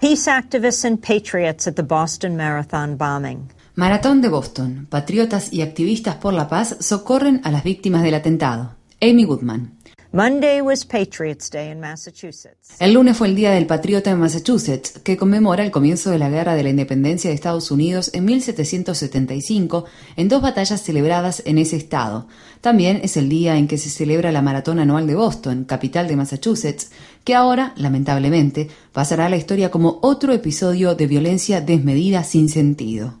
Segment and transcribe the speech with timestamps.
[0.00, 3.50] Peace activists and patriots at the Boston Marathon bombing.
[3.74, 4.86] Maratón de Boston.
[4.88, 8.76] Patriotas y activistas por la paz socorren a las víctimas del atentado.
[9.02, 9.76] Amy Goodman.
[10.12, 12.74] Monday was Patriots Day in Massachusetts.
[12.80, 16.28] El lunes fue el Día del Patriota en Massachusetts, que conmemora el comienzo de la
[16.28, 19.84] Guerra de la Independencia de Estados Unidos en 1775
[20.16, 22.26] en dos batallas celebradas en ese estado.
[22.60, 26.16] También es el día en que se celebra la Maratón Anual de Boston, capital de
[26.16, 26.90] Massachusetts,
[27.22, 33.19] que ahora, lamentablemente, pasará a la historia como otro episodio de violencia desmedida sin sentido.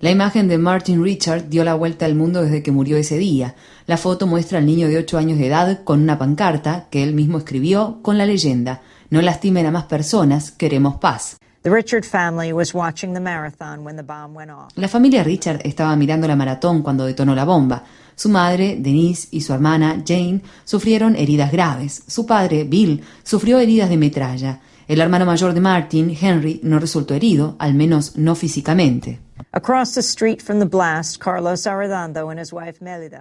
[0.00, 3.54] La imagen de Martin Richard dio la vuelta al mundo desde que murió ese día.
[3.86, 7.14] La foto muestra al niño de 8 años de edad con una pancarta que él
[7.14, 11.36] mismo escribió con la leyenda: No lastimen a más personas, queremos paz.
[11.62, 11.80] La
[14.88, 17.84] familia Richard estaba mirando la maratón cuando detonó la bomba.
[18.16, 22.02] Su madre, Denise, y su hermana, Jane, sufrieron heridas graves.
[22.08, 24.60] Su padre, Bill, sufrió heridas de metralla.
[24.88, 29.18] El hermano mayor de Martin, Henry, no resultó herido, al menos no físicamente.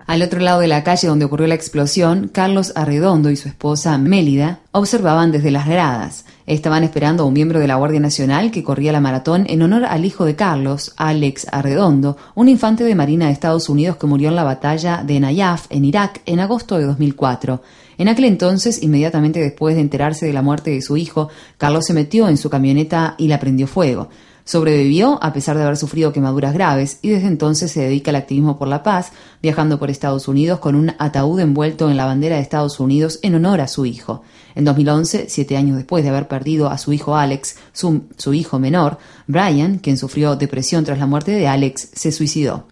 [0.05, 3.97] Al otro lado de la calle donde ocurrió la explosión, Carlos Arredondo y su esposa
[3.97, 6.25] Mélida observaban desde las gradas.
[6.45, 9.86] Estaban esperando a un miembro de la Guardia Nacional que corría la maratón en honor
[9.86, 14.30] al hijo de Carlos, Alex Arredondo, un infante de Marina de Estados Unidos que murió
[14.30, 17.61] en la batalla de Nayaf, en Irak, en agosto de 2004.
[17.97, 21.93] En aquel entonces, inmediatamente después de enterarse de la muerte de su hijo, Carlos se
[21.93, 24.09] metió en su camioneta y la prendió fuego.
[24.45, 28.59] Sobrevivió a pesar de haber sufrido quemaduras graves y desde entonces se dedica al activismo
[28.59, 32.43] por la paz, viajando por Estados Unidos con un ataúd envuelto en la bandera de
[32.43, 34.21] Estados Unidos en honor a su hijo.
[34.53, 38.99] En 2011, siete años después de haber perdido a su hijo Alex, su, hijo menor,
[39.27, 42.67] Brian, quien sufrió depresión tras la muerte de Alex, se suicidó.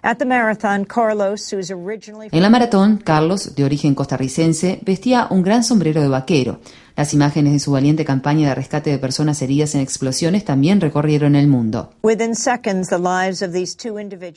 [2.32, 6.60] En la maratón, Carlos, de origen costarricense, vestía un gran sombrero de vaquero.
[6.96, 11.36] Las imágenes de su valiente campaña de rescate de personas heridas en explosiones también recorrieron
[11.36, 11.63] el mundo.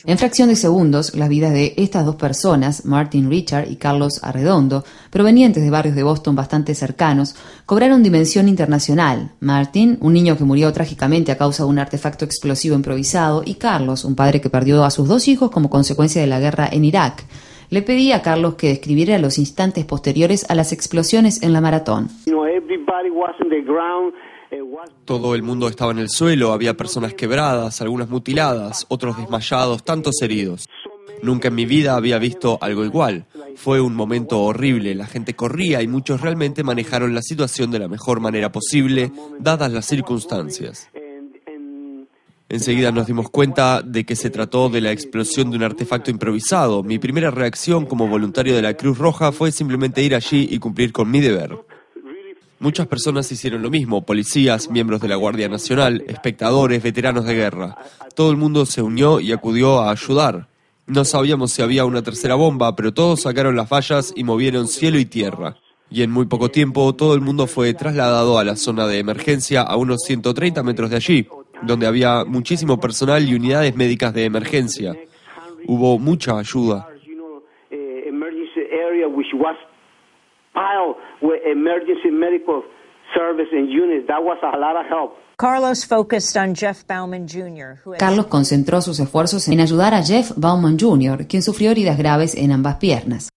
[0.05, 4.85] En fracción de segundos, las vidas de estas dos personas, Martin Richard y Carlos Arredondo,
[5.11, 9.33] provenientes de barrios de Boston bastante cercanos, cobraron dimensión internacional.
[9.41, 14.05] Martin, un niño que murió trágicamente a causa de un artefacto explosivo improvisado, y Carlos,
[14.05, 17.25] un padre que perdió a sus dos hijos como consecuencia de la guerra en Irak.
[17.69, 22.09] Le pedí a Carlos que describiera los instantes posteriores a las explosiones en la maratón.
[25.05, 30.21] Todo el mundo estaba en el suelo, había personas quebradas, algunas mutiladas, otros desmayados, tantos
[30.23, 30.67] heridos.
[31.23, 33.27] Nunca en mi vida había visto algo igual.
[33.57, 37.89] Fue un momento horrible, la gente corría y muchos realmente manejaron la situación de la
[37.89, 40.89] mejor manera posible, dadas las circunstancias.
[42.49, 46.85] Enseguida nos dimos cuenta de que se trató de la explosión de un artefacto improvisado.
[46.85, 50.93] Mi primera reacción como voluntario de la Cruz Roja fue simplemente ir allí y cumplir
[50.93, 51.59] con mi deber.
[52.59, 57.77] Muchas personas hicieron lo mismo, policías, miembros de la Guardia Nacional, espectadores, veteranos de guerra.
[58.15, 60.49] Todo el mundo se unió y acudió a ayudar.
[60.87, 64.99] No sabíamos si había una tercera bomba, pero todos sacaron las vallas y movieron cielo
[64.99, 65.57] y tierra.
[65.91, 69.63] Y en muy poco tiempo todo el mundo fue trasladado a la zona de emergencia
[69.63, 71.29] a unos 130 metros de allí
[71.63, 74.95] donde había muchísimo personal y unidades médicas de emergencia.
[75.67, 76.89] Hubo mucha ayuda.
[87.99, 92.53] Carlos concentró sus esfuerzos en ayudar a Jeff Bauman Jr., quien sufrió heridas graves en
[92.53, 93.29] ambas piernas.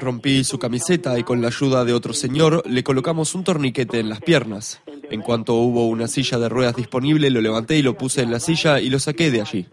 [0.00, 4.08] Rompí su camiseta y con la ayuda de otro señor le colocamos un torniquete en
[4.08, 4.82] las piernas.
[5.10, 8.40] En cuanto hubo una silla de ruedas disponible, lo levanté y lo puse en la
[8.40, 9.66] silla y lo saqué de allí.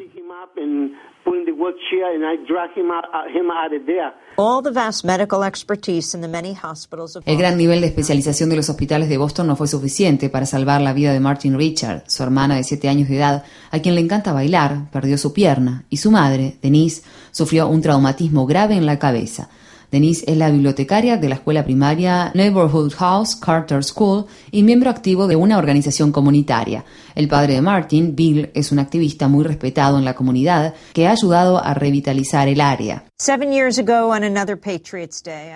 [7.25, 10.81] El gran nivel de especialización de los hospitales de Boston no fue suficiente para salvar
[10.81, 14.01] la vida de Martin Richard, su hermana de 7 años de edad, a quien le
[14.01, 18.99] encanta bailar, perdió su pierna, y su madre, Denise, sufrió un traumatismo grave en la
[18.99, 19.49] cabeza.
[19.91, 25.27] Denise es la bibliotecaria de la escuela primaria Neighborhood House Carter School y miembro activo
[25.27, 26.83] de una organización comunitaria.
[27.15, 31.11] El padre de Martin, Bill, es un activista muy respetado en la comunidad que ha
[31.11, 33.05] ayudado a revitalizar el área.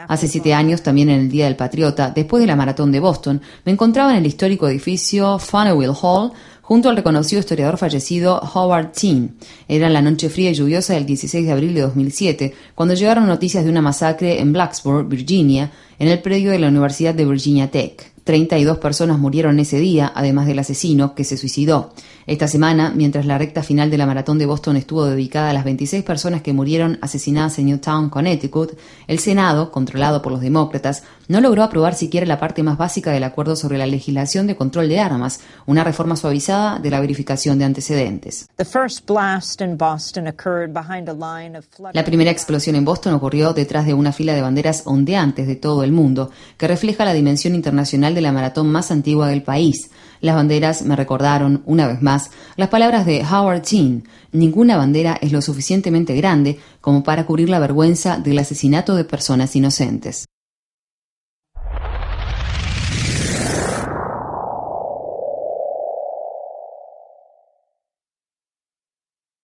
[0.07, 3.41] Hace siete años, también en el Día del Patriota, después de la maratón de Boston,
[3.65, 6.31] me encontraba en el histórico edificio Funnel Hall
[6.69, 9.37] junto al reconocido historiador fallecido Howard Teen.
[9.67, 13.63] Era la noche fría y lluviosa del 16 de abril de 2007, cuando llegaron noticias
[13.63, 18.11] de una masacre en Blacksburg, Virginia, en el predio de la Universidad de Virginia Tech.
[18.23, 21.91] 32 personas murieron ese día, además del asesino, que se suicidó.
[22.27, 25.63] Esta semana, mientras la recta final de la maratón de Boston estuvo dedicada a las
[25.63, 28.77] 26 personas que murieron asesinadas en Newtown, Connecticut,
[29.07, 33.23] el Senado, controlado por los demócratas, no logró aprobar siquiera la parte más básica del
[33.23, 37.65] acuerdo sobre la legislación de control de armas, una reforma suavizada de la verificación de
[37.65, 38.49] antecedentes.
[41.93, 45.83] La primera explosión en Boston ocurrió detrás de una fila de banderas ondeantes de todo
[45.83, 49.91] el mundo, que refleja la dimensión internacional de la maratón más antigua del país.
[50.21, 54.03] Las banderas me recordaron, una vez más, las palabras de Howard Chin.
[54.31, 59.55] Ninguna bandera es lo suficientemente grande como para cubrir la vergüenza del asesinato de personas
[59.55, 60.25] inocentes.